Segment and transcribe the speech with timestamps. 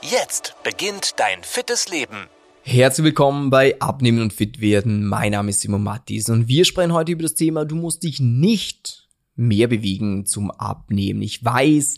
[0.00, 2.28] Jetzt beginnt dein fittes Leben.
[2.62, 5.04] Herzlich willkommen bei Abnehmen und Fit werden.
[5.04, 8.20] Mein Name ist Simon Mattis und wir sprechen heute über das Thema, du musst dich
[8.20, 11.20] nicht mehr bewegen zum Abnehmen.
[11.22, 11.96] Ich weiß,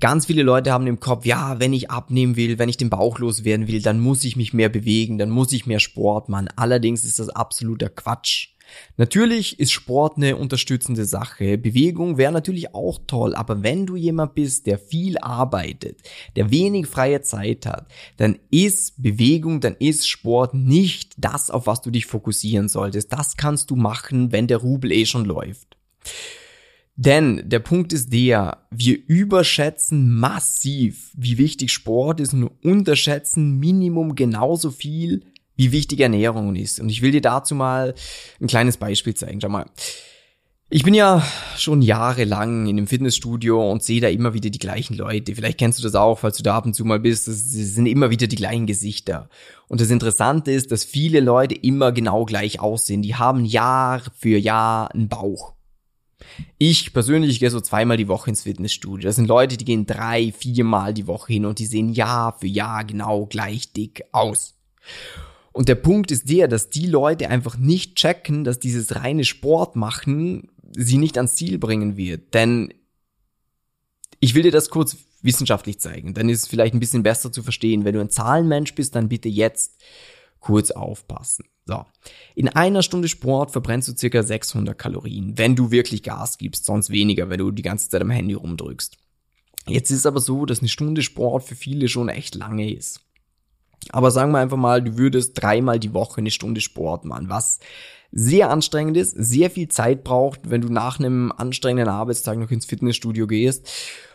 [0.00, 3.18] ganz viele Leute haben im Kopf, ja, wenn ich abnehmen will, wenn ich den Bauch
[3.18, 6.48] loswerden will, dann muss ich mich mehr bewegen, dann muss ich mehr Sport machen.
[6.56, 8.51] Allerdings ist das absoluter Quatsch.
[8.96, 11.58] Natürlich ist Sport eine unterstützende Sache.
[11.58, 16.00] Bewegung wäre natürlich auch toll, aber wenn du jemand bist, der viel arbeitet,
[16.36, 21.80] der wenig freie Zeit hat, dann ist Bewegung, dann ist Sport nicht das, auf was
[21.82, 23.12] du dich fokussieren solltest.
[23.12, 25.76] Das kannst du machen, wenn der Rubel eh schon läuft.
[26.96, 34.14] Denn der Punkt ist der, wir überschätzen massiv, wie wichtig Sport ist und unterschätzen Minimum
[34.14, 35.24] genauso viel,
[35.62, 36.80] wie wichtig Ernährung ist.
[36.80, 37.94] Und ich will dir dazu mal
[38.40, 39.40] ein kleines Beispiel zeigen.
[39.40, 39.66] Schau mal.
[40.70, 41.22] Ich bin ja
[41.56, 45.34] schon jahrelang in dem Fitnessstudio und sehe da immer wieder die gleichen Leute.
[45.34, 47.28] Vielleicht kennst du das auch, falls du da ab und zu mal bist.
[47.28, 49.28] Das sind immer wieder die gleichen Gesichter.
[49.68, 53.02] Und das Interessante ist, dass viele Leute immer genau gleich aussehen.
[53.02, 55.52] Die haben Jahr für Jahr einen Bauch.
[56.58, 59.06] Ich persönlich gehe so zweimal die Woche ins Fitnessstudio.
[59.06, 62.46] Das sind Leute, die gehen drei, viermal die Woche hin und die sehen Jahr für
[62.46, 64.54] Jahr genau gleich dick aus.
[65.52, 69.76] Und der Punkt ist der, dass die Leute einfach nicht checken, dass dieses reine Sport
[69.76, 72.32] machen sie nicht ans Ziel bringen wird.
[72.34, 72.72] Denn
[74.20, 76.14] ich will dir das kurz wissenschaftlich zeigen.
[76.14, 77.84] Dann ist es vielleicht ein bisschen besser zu verstehen.
[77.84, 79.80] Wenn du ein Zahlenmensch bist, dann bitte jetzt
[80.40, 81.44] kurz aufpassen.
[81.64, 81.84] So.
[82.34, 86.90] In einer Stunde Sport verbrennst du circa 600 Kalorien, wenn du wirklich Gas gibst, sonst
[86.90, 88.96] weniger, wenn du die ganze Zeit am Handy rumdrückst.
[89.68, 93.00] Jetzt ist aber so, dass eine Stunde Sport für viele schon echt lange ist.
[93.90, 97.58] Aber sagen wir einfach mal, du würdest dreimal die Woche eine Stunde Sport machen, was
[98.12, 102.66] sehr anstrengend ist, sehr viel Zeit braucht, wenn du nach einem anstrengenden Arbeitstag noch ins
[102.66, 103.70] Fitnessstudio gehst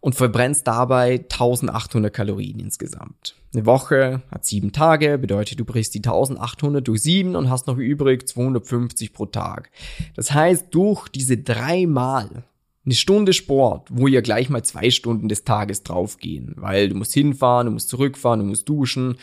[0.00, 3.34] und verbrennst dabei 1800 Kalorien insgesamt.
[3.54, 7.78] Eine Woche hat sieben Tage, bedeutet du brichst die 1800 durch sieben und hast noch
[7.78, 9.70] übrig 250 pro Tag.
[10.14, 12.44] Das heißt, durch diese dreimal
[12.88, 17.12] eine Stunde Sport, wo ja gleich mal zwei Stunden des Tages draufgehen, weil du musst
[17.12, 19.18] hinfahren, du musst zurückfahren, du musst duschen,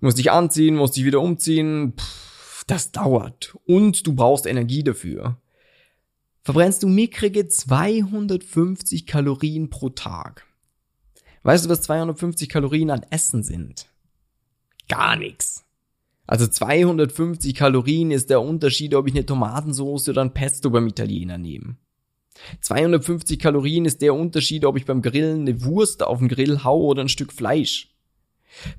[0.00, 1.92] du musst dich anziehen, musst dich wieder umziehen.
[1.96, 3.56] Pff, das dauert.
[3.66, 5.36] Und du brauchst Energie dafür.
[6.42, 10.44] Verbrennst du mickrige 250 Kalorien pro Tag.
[11.44, 13.86] Weißt du, was 250 Kalorien an Essen sind?
[14.88, 15.64] Gar nichts.
[16.26, 21.38] Also 250 Kalorien ist der Unterschied, ob ich eine Tomatensauce oder ein Pesto beim Italiener
[21.38, 21.76] nehme.
[22.60, 26.80] 250 Kalorien ist der Unterschied, ob ich beim Grillen eine Wurst auf den Grill hau
[26.82, 27.94] oder ein Stück Fleisch.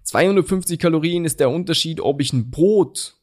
[0.04, 3.16] 250 Kalorien ist der Unterschied, ob ich ein Brot,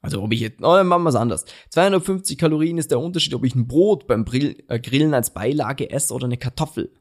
[0.00, 1.44] also ob ich jetzt, oh, machen wir es anders.
[1.70, 6.14] 250 Kalorien ist der Unterschied, ob ich ein Brot beim äh, Grillen als Beilage esse
[6.14, 6.92] oder eine Kartoffel.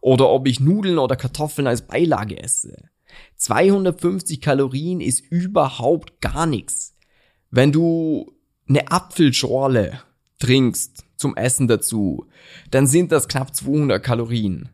[0.00, 2.90] Oder ob ich Nudeln oder Kartoffeln als Beilage esse.
[3.36, 6.96] 250 Kalorien ist überhaupt gar nichts.
[7.50, 8.32] Wenn du
[8.68, 10.00] eine Apfelschorle
[10.38, 12.26] trinkst zum Essen dazu,
[12.70, 14.68] dann sind das knapp 200 Kalorien.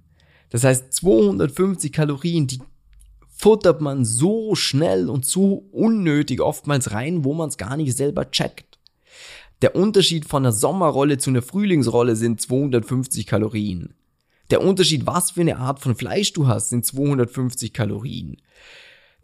[0.51, 2.61] Das heißt, 250 Kalorien, die
[3.29, 8.31] futtert man so schnell und so unnötig oftmals rein, wo man es gar nicht selber
[8.31, 8.79] checkt.
[9.63, 13.95] Der Unterschied von einer Sommerrolle zu einer Frühlingsrolle sind 250 Kalorien.
[14.51, 18.39] Der Unterschied, was für eine Art von Fleisch du hast, sind 250 Kalorien.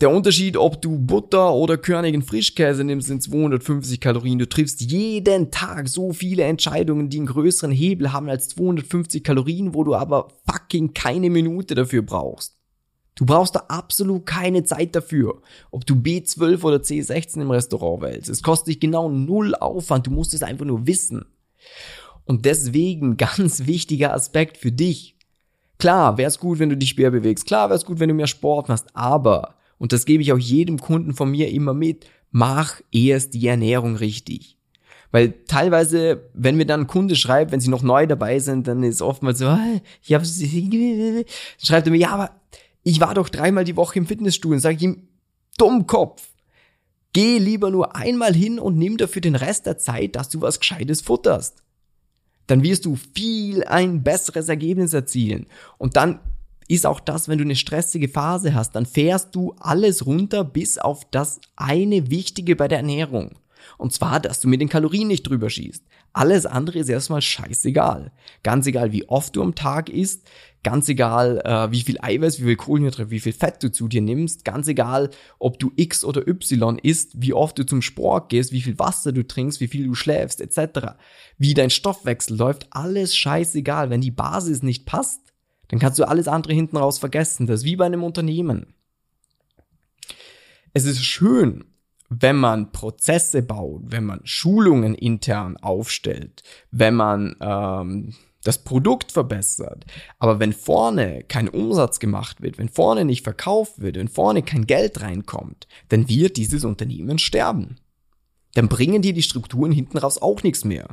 [0.01, 4.41] Der Unterschied, ob du Butter oder körnigen Frischkäse nimmst, sind 250 Kalorien.
[4.41, 9.73] Du triffst jeden Tag so viele Entscheidungen, die einen größeren Hebel haben als 250 Kalorien,
[9.73, 12.57] wo du aber fucking keine Minute dafür brauchst.
[13.15, 15.41] Du brauchst da absolut keine Zeit dafür,
[15.71, 18.29] ob du B12 oder C16 im Restaurant wählst.
[18.29, 21.25] Es kostet dich genau null Aufwand, du musst es einfach nur wissen.
[22.25, 25.17] Und deswegen ganz wichtiger Aspekt für dich.
[25.79, 27.47] Klar, wäre es gut, wenn du dich mehr bewegst.
[27.47, 28.87] Klar, wäre es gut, wenn du mehr Sport machst.
[28.95, 33.47] Aber und das gebe ich auch jedem Kunden von mir immer mit, mach erst die
[33.47, 34.59] Ernährung richtig.
[35.11, 38.83] Weil teilweise, wenn mir dann ein Kunde schreibt, wenn sie noch neu dabei sind, dann
[38.83, 42.41] ist oftmals so, ah, ich habe schreibt er mir, ja, aber
[42.83, 45.09] ich war doch dreimal die Woche im Fitnessstudio und sage ich ihm,
[45.57, 46.29] Dummkopf.
[47.13, 50.59] Geh lieber nur einmal hin und nimm dafür den Rest der Zeit, dass du was
[50.59, 51.63] Gescheites futterst.
[52.49, 55.47] Dann wirst du viel ein besseres Ergebnis erzielen.
[55.79, 56.19] Und dann
[56.69, 60.79] ist auch das, wenn du eine stressige Phase hast, dann fährst du alles runter bis
[60.79, 63.39] auf das eine Wichtige bei der Ernährung.
[63.79, 65.85] Und zwar, dass du mit den Kalorien nicht drüber schießt.
[66.13, 68.13] Alles andere ist erstmal scheißegal.
[68.43, 70.29] Ganz egal, wie oft du am Tag isst,
[70.63, 74.01] ganz egal, äh, wie viel Eiweiß, wie viel Kohlenhydrate, wie viel Fett du zu dir
[74.01, 78.53] nimmst, ganz egal, ob du X oder Y isst, wie oft du zum Sport gehst,
[78.53, 80.95] wie viel Wasser du trinkst, wie viel du schläfst, etc.
[81.37, 83.91] Wie dein Stoffwechsel läuft, alles scheißegal.
[83.91, 85.34] Wenn die Basis nicht passt,
[85.75, 87.49] dann kannst du alles andere hinten raus vergessen.
[87.49, 88.75] Das ist wie bei einem Unternehmen.
[90.73, 91.65] Es ist schön,
[92.09, 99.85] wenn man Prozesse baut, wenn man Schulungen intern aufstellt, wenn man ähm, das Produkt verbessert,
[100.21, 104.69] aber wenn vorne kein Umsatz gemacht wird, wenn vorne nicht verkauft wird, wenn vorne kein
[104.69, 107.81] Geld reinkommt, dann wird dieses Unternehmen sterben.
[108.53, 110.87] Dann bringen dir die Strukturen hinten raus auch nichts mehr.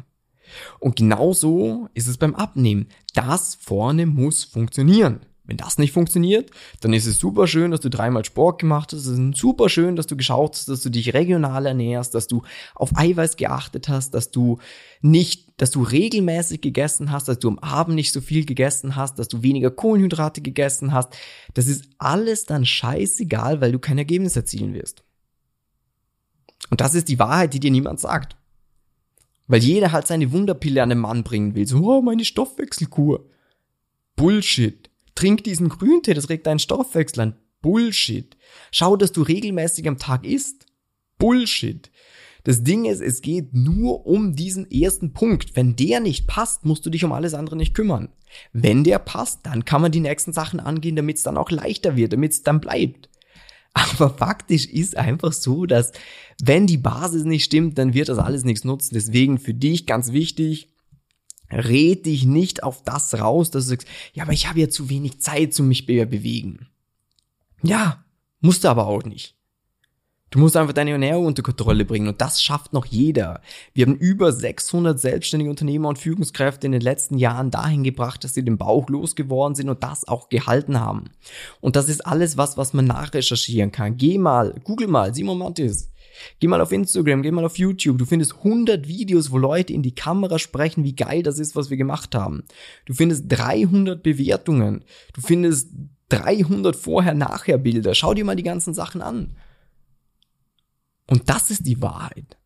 [0.79, 2.87] Und genauso ist es beim Abnehmen.
[3.13, 5.21] Das vorne muss funktionieren.
[5.43, 9.05] Wenn das nicht funktioniert, dann ist es super schön, dass du dreimal Sport gemacht hast.
[9.05, 12.43] Es ist super schön, dass du geschaut hast, dass du dich regional ernährst, dass du
[12.75, 14.59] auf Eiweiß geachtet hast, dass du
[15.01, 19.19] nicht, dass du regelmäßig gegessen hast, dass du am Abend nicht so viel gegessen hast,
[19.19, 21.09] dass du weniger Kohlenhydrate gegessen hast.
[21.53, 25.03] Das ist alles dann scheißegal, weil du kein Ergebnis erzielen wirst.
[26.69, 28.37] Und das ist die Wahrheit, die dir niemand sagt.
[29.51, 31.67] Weil jeder halt seine Wunderpille an den Mann bringen will.
[31.67, 33.29] So, oh, meine Stoffwechselkur.
[34.15, 34.89] Bullshit.
[35.13, 37.35] Trink diesen Grüntee, das regt deinen Stoffwechsel an.
[37.61, 38.37] Bullshit.
[38.71, 40.67] Schau, dass du regelmäßig am Tag isst.
[41.17, 41.91] Bullshit.
[42.45, 45.53] Das Ding ist, es geht nur um diesen ersten Punkt.
[45.57, 48.07] Wenn der nicht passt, musst du dich um alles andere nicht kümmern.
[48.53, 51.97] Wenn der passt, dann kann man die nächsten Sachen angehen, damit es dann auch leichter
[51.97, 53.09] wird, damit es dann bleibt.
[53.73, 55.91] Aber faktisch ist einfach so, dass
[56.41, 58.93] wenn die Basis nicht stimmt, dann wird das alles nichts nutzen.
[58.93, 60.69] Deswegen für dich ganz wichtig,
[61.49, 64.89] red dich nicht auf das raus, dass du sagst, ja, aber ich habe ja zu
[64.89, 66.67] wenig Zeit zu mich bewegen.
[67.63, 68.03] Ja,
[68.39, 69.35] musst du aber auch nicht.
[70.31, 73.41] Du musst einfach deine Ernährung unter Kontrolle bringen und das schafft noch jeder.
[73.73, 78.33] Wir haben über 600 selbstständige Unternehmer und Führungskräfte in den letzten Jahren dahin gebracht, dass
[78.33, 81.09] sie den Bauch losgeworden sind und das auch gehalten haben.
[81.59, 83.97] Und das ist alles was, was man nachrecherchieren kann.
[83.97, 85.91] Geh mal, google mal, Simon Mattis.
[86.39, 87.97] Geh mal auf Instagram, geh mal auf YouTube.
[87.97, 91.69] Du findest 100 Videos, wo Leute in die Kamera sprechen, wie geil das ist, was
[91.69, 92.43] wir gemacht haben.
[92.85, 94.85] Du findest 300 Bewertungen.
[95.13, 95.71] Du findest
[96.07, 97.95] 300 Vorher-Nachher-Bilder.
[97.95, 99.35] Schau dir mal die ganzen Sachen an.
[101.11, 102.37] Und das ist die Wahrheit.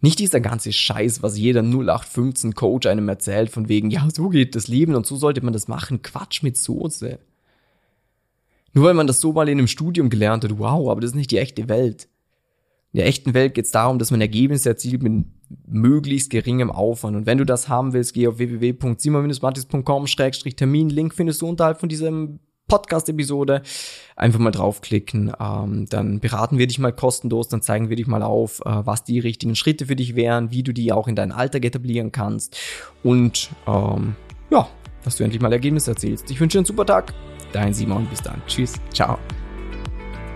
[0.00, 4.54] Nicht dieser ganze Scheiß, was jeder 0815 Coach einem erzählt, von wegen, ja, so geht
[4.54, 6.00] das Leben und so sollte man das machen.
[6.00, 7.18] Quatsch mit Soße.
[8.72, 11.16] Nur weil man das so mal in einem Studium gelernt hat, wow, aber das ist
[11.16, 12.08] nicht die echte Welt.
[12.94, 15.26] In der echten Welt geht es darum, dass man Ergebnisse erzielt mit
[15.66, 17.14] möglichst geringem Aufwand.
[17.14, 20.88] Und wenn du das haben willst, geh auf www.simon-mattis.com-termin.
[20.88, 23.62] Link findest du unterhalb von diesem Podcast-Episode.
[24.16, 25.32] Einfach mal draufklicken.
[25.38, 29.04] Ähm, dann beraten wir dich mal kostenlos, dann zeigen wir dich mal auf, äh, was
[29.04, 32.56] die richtigen Schritte für dich wären, wie du die auch in deinen Alltag etablieren kannst.
[33.02, 34.16] Und ähm,
[34.50, 34.68] ja,
[35.04, 36.30] dass du endlich mal Ergebnisse erzielst.
[36.30, 37.12] Ich wünsche dir einen super Tag.
[37.52, 38.42] Dein Simon, bis dann.
[38.46, 38.74] Tschüss.
[38.92, 39.18] Ciao.